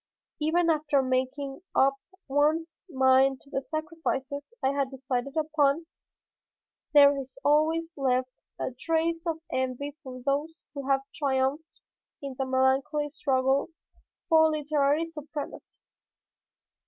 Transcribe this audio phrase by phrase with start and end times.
[0.39, 1.93] Even after making up
[2.27, 5.85] one's mind to the sacrifices I had decided upon,
[6.91, 11.81] there is always left a trace of envy for those who have triumphed
[12.19, 13.67] in the melancholy struggle
[14.27, 15.83] for literary supremacy.